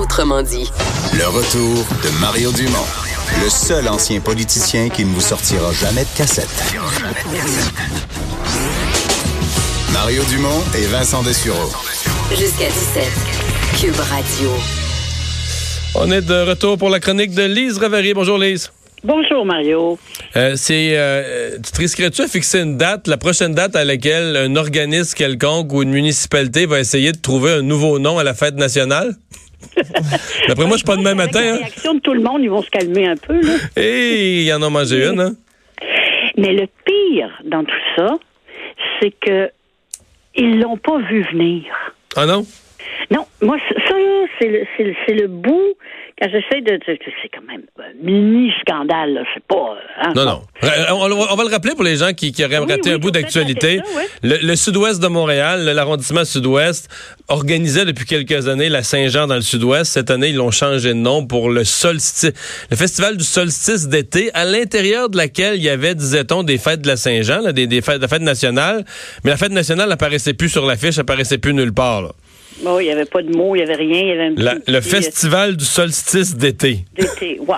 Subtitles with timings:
[0.00, 0.70] Autrement dit.
[1.12, 2.86] Le retour de Mario Dumont,
[3.44, 6.48] le seul ancien politicien qui ne vous sortira jamais de cassette.
[9.92, 11.70] Mario Dumont et Vincent Dessureau.
[12.30, 13.04] Jusqu'à 17.
[13.78, 14.48] Cube Radio.
[15.94, 18.14] On est de retour pour la chronique de Lise Ravary.
[18.14, 18.72] Bonjour Lise.
[19.04, 19.98] Bonjour Mario.
[20.34, 24.36] Euh, c'est, euh, tu te risquerais-tu à fixer une date, la prochaine date à laquelle
[24.36, 28.32] un organisme quelconque ou une municipalité va essayer de trouver un nouveau nom à la
[28.32, 29.14] fête nationale?
[30.48, 31.40] D'après moi, je suis pas demain matin.
[31.42, 31.56] La Hein?
[31.58, 33.40] réaction de tout le monde, ils vont se calmer un peu.
[33.40, 33.54] Là.
[33.76, 35.34] Et il y en a mangé une, hein?
[36.36, 38.18] Mais le pire dans tout ça,
[39.00, 39.50] c'est que
[40.36, 41.64] ils l'ont pas vu venir.
[42.16, 42.46] Ah non?
[43.10, 43.94] Non, moi, ça,
[44.38, 45.74] c'est le, le, le bout,
[46.28, 46.78] j'essaie de...
[46.86, 49.54] C'est quand même un mini-scandale, là, c'est pas...
[49.56, 50.42] euh, hein, Non, non.
[50.64, 52.94] Euh, On, on va le rappeler pour les gens qui, qui auraient Oui, raté oui,
[52.96, 53.80] un bout d'actualité.
[54.22, 56.88] le, le sud-ouest de Montréal, l'arrondissement sud-ouest,
[57.28, 59.92] organisait depuis quelques années la Saint-Jean dans le sud-ouest.
[59.92, 62.32] Cette année, ils l'ont changé de nom pour le solstice,
[62.70, 66.82] le festival du solstice d'été, à l'intérieur de laquelle il y avait, disait-on, des fêtes
[66.82, 68.84] de la Saint-Jean, des, des fêtes, la fête nationale.
[69.24, 72.02] Mais la fête nationale n'apparaissait plus sur l'affiche, apparaissait plus nulle part.
[72.02, 72.10] là.
[72.62, 74.00] Bon, il n'y avait pas de mots, il n'y avait rien.
[74.00, 76.84] Il y avait un La- le petit- festival du solstice d'été.
[76.94, 77.38] d'été.
[77.40, 77.56] Ouais.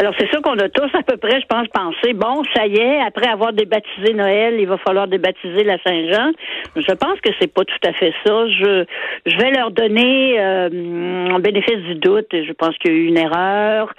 [0.00, 2.12] Alors, c'est ça qu'on a tous à peu près, je pense, pensé.
[2.14, 6.30] Bon, ça y est, après avoir débaptisé Noël, il va falloir débaptiser la Saint-Jean.
[6.76, 8.46] Je pense que c'est pas tout à fait ça.
[8.48, 8.84] Je,
[9.26, 12.28] je vais leur donner euh, un bénéfice du doute.
[12.30, 13.92] Je pense qu'il y a eu une erreur,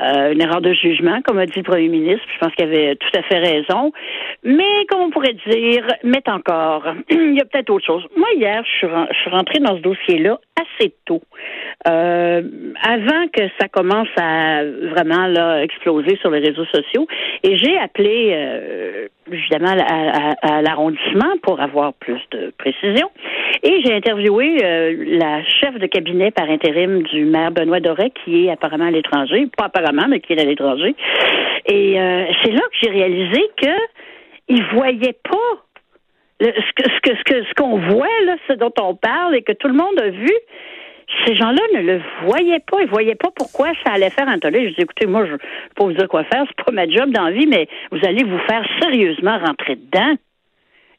[0.00, 2.26] euh, une erreur de jugement, comme a dit le premier ministre.
[2.32, 3.90] Je pense qu'il avait tout à fait raison.
[4.44, 8.06] Mais, comme on pourrait dire, mais encore, il y a peut-être autre chose.
[8.16, 11.22] Moi, hier, je suis rentrée dans ce dossier-là assez tôt.
[11.88, 12.42] Euh,
[12.82, 17.06] avant que ça commence à vraiment là, exploser sur les réseaux sociaux.
[17.42, 19.74] Et j'ai appelé euh, évidemment
[20.42, 23.10] à, l'arrondissement pour avoir plus de précision.
[23.62, 28.46] Et j'ai interviewé euh, la chef de cabinet par intérim du maire Benoît Doré, qui
[28.46, 29.48] est apparemment à l'étranger.
[29.56, 30.94] Pas apparemment, mais qui est à l'étranger.
[31.66, 31.96] Et
[32.42, 33.70] c'est là que j'ai réalisé que
[34.48, 35.59] il voyait pas
[36.40, 39.42] le- ce ce que ce que ce qu'on voit là, ce dont on parle et
[39.42, 40.30] que tout le monde a vu,
[41.26, 42.80] ces gens-là ne le voyaient pas.
[42.82, 44.68] Ils voyaient pas pourquoi ça allait faire un tollé.
[44.70, 45.44] Je dis, écoutez, moi, je ne peux
[45.76, 48.22] pas vous dire quoi faire, c'est pas ma job dans la vie, mais vous allez
[48.24, 50.14] vous faire sérieusement rentrer dedans.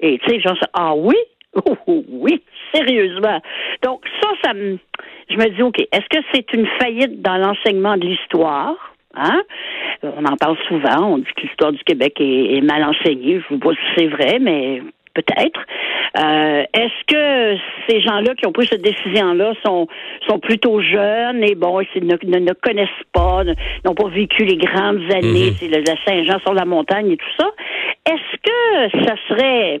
[0.00, 1.16] Et tu sais, genre, ah oui?
[1.86, 2.42] Oh, oui,
[2.74, 3.40] sérieusement.
[3.82, 4.78] Donc, ça, ça me.
[5.30, 8.94] Je me dis, OK, est-ce que c'est une faillite dans l'enseignement de l'histoire?
[9.14, 9.42] Hein?
[10.02, 13.40] On en parle souvent, on dit que l'histoire du Québec est, est mal enseignée.
[13.48, 14.82] Je ne sais pas si c'est vrai, mais
[15.22, 15.60] peut-être.
[16.18, 19.86] Euh, Est-ce que ces gens-là qui ont pris cette décision-là sont,
[20.28, 23.42] sont plutôt jeunes et bon, ils ne, ne, ne connaissent pas,
[23.84, 27.34] n'ont pas vécu les grandes années, c'est le, le Saint-Jean sur la montagne et tout
[27.38, 27.48] ça?
[28.06, 29.80] Est-ce que ça serait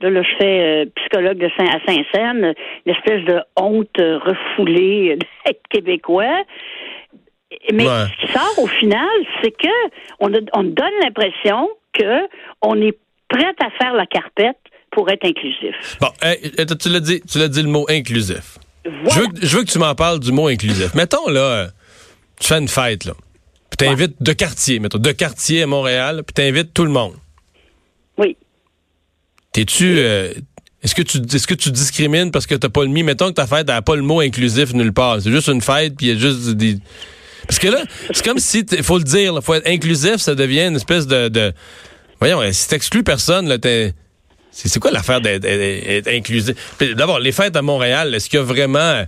[0.00, 2.52] Là, là, je fais euh, psychologue de Saint à Saint-Saëns,
[2.84, 6.42] une espèce de honte refoulée d'être québécois?
[7.72, 8.04] Mais Ouais.
[8.10, 9.06] ce qui sort au final,
[9.40, 9.68] c'est que
[10.20, 12.26] on, a- on donne l'impression que
[12.62, 12.98] on est
[13.28, 14.58] prêt à faire la carpette
[14.94, 15.74] pour être inclusif.
[16.00, 16.38] Bon, hey,
[16.80, 18.58] tu l'as dit, tu l'as dit le mot inclusif.
[18.84, 20.94] Je, veux, que- je veux que tu m'en parles du mot inclusif.
[20.94, 21.68] Mettons, là,
[22.40, 23.14] tu fais une fête, là.
[23.70, 27.14] Puis t'invites de quartier, mettons, de quartier à Montréal, puis t'invites tout le monde.
[28.18, 28.36] Oui.
[29.52, 29.96] T'es-tu.
[29.98, 30.32] euh,
[30.82, 33.02] est-ce que tu est-ce que tu discrimines parce que t'as pas le mis?
[33.02, 35.20] Mettons que ta fête n'a pas le mot inclusif nulle part.
[35.22, 36.76] C'est juste une fête, puis il y a juste des.
[37.48, 40.34] Parce que là, c'est comme si, il faut le dire, il faut être inclusif, ça
[40.34, 41.28] devient une espèce de.
[41.28, 41.52] de-
[42.20, 43.94] voyons, si t'exclus personne, là, t'es.
[44.56, 46.54] C'est quoi l'affaire d'être inclusif?
[46.78, 49.02] Puis D'abord, les fêtes à Montréal, est-ce qu'il y a vraiment.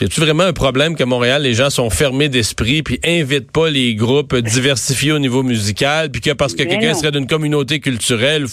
[0.00, 3.68] Y a-tu vraiment un problème qu'à Montréal, les gens sont fermés d'esprit puis invitent pas
[3.68, 8.46] les groupes diversifiés au niveau musical puis que parce que quelqu'un serait d'une communauté culturelle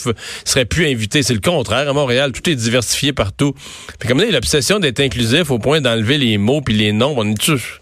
[0.44, 1.24] serait plus invité?
[1.24, 1.88] C'est le contraire.
[1.90, 3.54] À Montréal, tout est diversifié partout.
[4.02, 7.32] Fait comme là, l'obsession d'être inclusif au point d'enlever les mots puis les noms, on
[7.32, 7.80] est tous.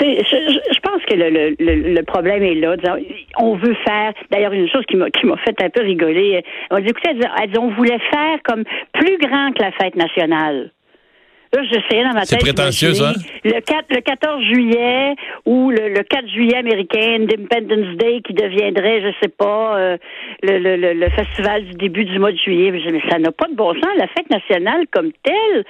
[0.00, 0.69] Je, je-
[1.10, 2.76] que le, le, le, le problème est là.
[2.76, 2.96] Disons,
[3.38, 4.12] On veut faire.
[4.30, 6.42] D'ailleurs, une chose qui m'a qui m'a fait un peu rigoler.
[6.70, 10.70] On dit, écoutez, elle dit, on voulait faire comme plus grand que la fête nationale.
[11.52, 12.54] Là, j'essayais dans ma C'est tête.
[12.54, 13.30] prétentieux, d'imaginer ça?
[13.44, 15.14] Le, 4, le 14 juillet
[15.46, 19.96] ou le, le 4 juillet américain, Independence Day, qui deviendrait, je sais pas, euh,
[20.42, 22.70] le, le, le, le festival du début du mois de juillet.
[22.70, 23.90] Mais ça n'a pas de bon sens.
[23.98, 25.64] La fête nationale comme telle,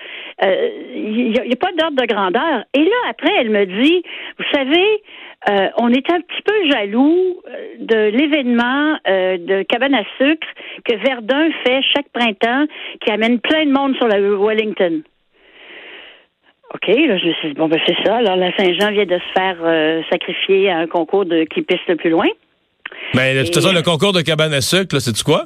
[0.45, 2.65] euh, il n'y a, pas d'ordre de grandeur.
[2.75, 4.03] Et là, après, elle me dit,
[4.39, 5.03] vous savez,
[5.49, 10.47] euh, on est un petit peu jaloux euh, de l'événement euh, de cabane à sucre
[10.85, 12.67] que Verdun fait chaque printemps,
[13.01, 15.03] qui amène plein de monde sur la rue Wellington.
[16.73, 18.17] OK, là, je me suis dit, bon, ben, c'est ça.
[18.17, 21.81] Alors, la Saint-Jean vient de se faire euh, sacrifier à un concours de qui pisse
[21.89, 22.29] le plus loin.
[23.15, 25.45] Mais de toute façon, le concours de cabane à sucre, là, c'est-tu quoi?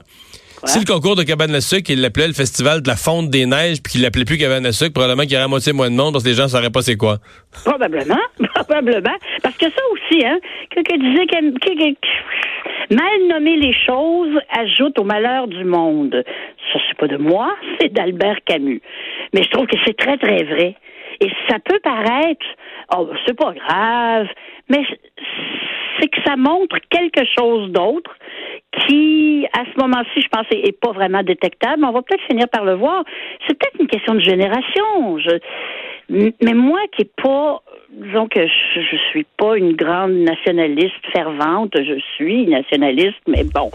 [0.66, 3.44] Si le concours de cabane à sucre, il l'appelait le festival de la fonte des
[3.44, 5.90] neiges, puis qu'il l'appelait plus cabane à sucre, probablement qu'il y aurait à moitié moins
[5.90, 7.18] de monde parce que les gens ne sauraient pas c'est quoi.
[7.66, 8.20] Probablement,
[8.54, 9.16] probablement.
[9.42, 10.38] Parce que ça aussi, hein,
[10.70, 16.24] quelqu'un disait que, que- que- mal nommer les choses ajoute au malheur du monde.
[16.72, 18.80] Ça, c'est pas de moi, c'est d'Albert Camus.
[19.34, 20.76] Mais je trouve que c'est très, très vrai.
[21.24, 22.44] Et ça peut paraître,
[22.94, 24.26] oh, c'est pas grave,
[24.68, 24.82] mais
[25.98, 28.14] c'est que ça montre quelque chose d'autre
[28.86, 31.82] qui, à ce moment-ci, je pense, est, pas vraiment détectable.
[31.82, 33.04] On va peut-être finir par le voir.
[33.46, 35.16] C'est peut-être une question de génération.
[36.10, 41.72] Mais moi qui est pas, disons que je, je suis pas une grande nationaliste fervente,
[41.74, 43.70] je suis nationaliste, mais bon,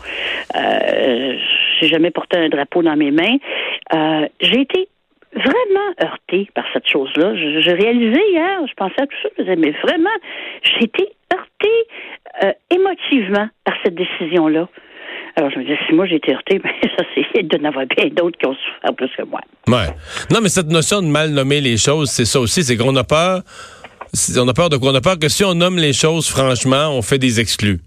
[0.55, 1.37] euh,
[1.79, 3.37] j'ai jamais porté un drapeau dans mes mains.
[3.95, 4.87] Euh, j'ai été
[5.43, 7.35] vraiment heurtée par cette chose-là.
[7.35, 10.09] Je- réalisé hier, je pensais à tout ça, je disais, mais vraiment,
[10.63, 11.87] j'ai été heurtée
[12.43, 14.67] euh, émotivement par cette décision-là.
[15.35, 17.61] Alors je me disais, si moi j'ai été heurtée, ben, ça c'est il doit y
[17.63, 19.41] en avoir bien d'autres qui ont souffert plus que moi.
[19.67, 19.87] Ouais.
[20.31, 23.03] Non, mais cette notion de mal nommer les choses, c'est ça aussi, c'est qu'on a
[23.03, 23.41] peur.
[24.37, 24.91] On a peur de quoi?
[24.91, 27.79] On a peur que si on nomme les choses franchement, on fait des exclus.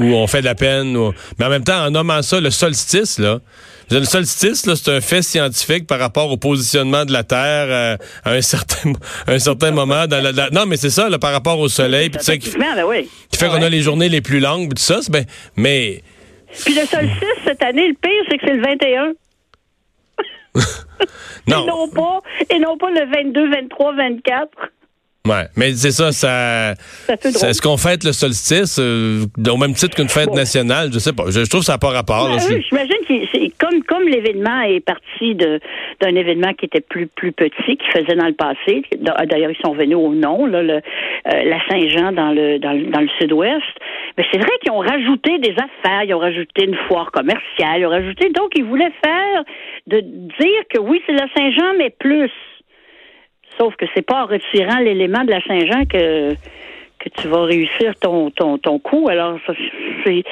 [0.00, 0.96] Ou on fait de la peine.
[1.38, 3.40] Mais en même temps, en nommant ça, le solstice, là.
[3.92, 7.96] Le solstice, là, c'est un fait scientifique par rapport au positionnement de la Terre euh,
[8.24, 8.92] à un certain,
[9.26, 10.06] un certain moment.
[10.06, 12.84] Dans la, la- Non, mais c'est ça, là, par rapport au soleil, puis qui, ben
[12.86, 13.08] oui.
[13.30, 13.64] qui fait qu'on Ouais.
[13.64, 15.00] a les journées les plus longues, puis tout ça.
[15.10, 15.24] Ben,
[15.56, 16.02] mais
[16.64, 19.12] Puis le solstice, cette année, le pire, c'est que c'est le 21.
[21.48, 21.64] non.
[21.64, 24.48] Et non pas, et non pas le 22, 23, 24.
[25.28, 26.74] Ouais, mais c'est ça, ça.
[27.06, 27.50] Ça fait drôle.
[27.50, 30.34] Est-ce qu'on fête le solstice euh, au même titre qu'une fête Bon.
[30.34, 30.88] nationale?
[30.92, 31.24] Je sais pas.
[31.26, 32.26] Je, je trouve que ça n'a pas rapport.
[32.38, 33.20] J'imagine que
[33.58, 35.60] comme comme l'événement est parti de
[36.00, 38.82] d'un événement qui était plus plus petit qui faisait dans le passé.
[38.98, 40.80] D'ailleurs, ils sont venus au nom là, le, euh,
[41.26, 43.62] la Saint-Jean dans le dans le, dans le sud-ouest.
[44.16, 47.86] Mais c'est vrai qu'ils ont rajouté des affaires, ils ont rajouté une foire commerciale, ils
[47.86, 49.44] ont rajouté donc ils voulaient faire
[49.86, 52.30] de dire que oui c'est la Saint-Jean mais plus.
[53.60, 56.34] Sauf que c'est pas en retirant l'élément de la Saint-Jean que
[56.98, 59.08] que tu vas réussir ton ton ton coup.
[59.10, 59.52] Alors ça,
[60.04, 60.24] c'est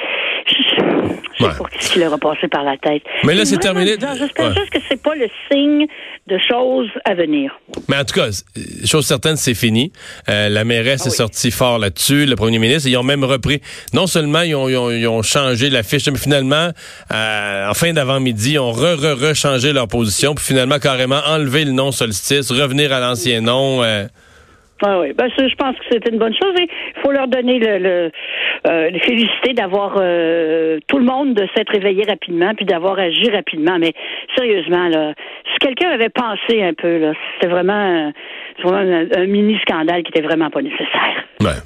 [1.09, 1.55] je sais Ouais.
[1.57, 3.03] pas ce qui leur a passé par la tête.
[3.23, 3.95] Mais là, c'est terminé.
[4.17, 4.53] J'espère Ouais.
[4.55, 5.85] juste que c'est pas le signe
[6.27, 7.51] de choses à venir.
[7.87, 8.43] Mais en tout cas, c-
[8.85, 9.91] chose certaine, c'est fini.
[10.29, 11.15] Euh, la mairesse Ah est oui.
[11.17, 12.87] sortie fort là-dessus, le premier ministre.
[12.89, 13.61] Ils ont même repris.
[13.93, 16.69] Non seulement ils ont, ils ont, ils ont changé la fiche, mais finalement,
[17.11, 21.21] euh, en fin d'avant-midi, ils ont re, re, re changé leur position, puis finalement carrément
[21.25, 23.83] enlever le nom solstice, revenir à l'ancien nom.
[23.83, 24.05] euh.
[24.81, 26.53] Ah oui, ben je pense que c'est une bonne chose.
[26.57, 28.11] Il faut leur donner le, le
[28.67, 33.29] euh, les féliciter d'avoir euh, tout le monde de s'être réveillé rapidement puis d'avoir agi
[33.29, 33.77] rapidement.
[33.77, 33.93] Mais
[34.37, 35.13] sérieusement là,
[35.51, 38.13] si quelqu'un avait pensé un peu là, c'était vraiment, un-
[38.63, 41.25] vraiment un, un mini scandale qui était vraiment pas nécessaire.
[41.41, 41.59] Ouais.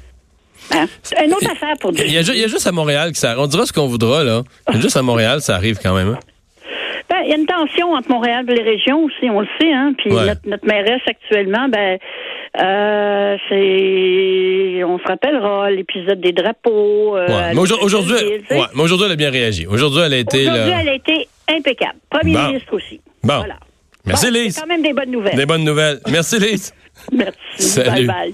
[0.72, 0.86] Hein?
[1.24, 2.04] Une autre affaire pour dire.
[2.06, 3.34] Il y, a, ju- il y a juste à Montréal que ça.
[3.38, 4.40] On dira ce qu'on voudra, là.
[4.70, 6.08] Il y a juste à Montréal, ça arrive quand même.
[6.08, 6.18] hein.
[7.10, 9.70] Ben, il y a une tension entre Montréal et les régions aussi, on le sait,
[9.72, 9.92] hein.
[9.98, 10.26] Puis Ouais.
[10.26, 11.98] notre, notre mairesse actuellement, ben,
[12.60, 17.16] euh, c'est, on se rappellera l'épisode des drapeaux.
[17.16, 17.54] euh, Ouais.
[17.54, 18.14] Mais aujourd- aujourd'hui,
[18.50, 19.66] ouais, mais aujourd'hui, elle a bien réagi.
[19.66, 20.42] Aujourd'hui, elle a été.
[20.42, 21.98] Aujourd'hui, là, elle a été impeccable.
[22.10, 22.46] Premier Bon.
[22.48, 23.00] ministre aussi.
[23.22, 23.38] Bon.
[23.38, 23.56] Voilà.
[24.06, 24.54] Merci, Bon, Lise.
[24.54, 25.36] C'est quand même des bonnes nouvelles.
[25.36, 26.00] Des bonnes nouvelles.
[26.10, 26.74] Merci, Lise.
[27.12, 27.34] Merci.
[27.56, 27.90] Salut.
[27.90, 28.32] Bye bye.